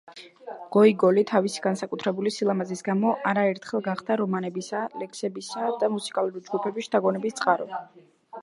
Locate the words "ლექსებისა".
5.03-5.69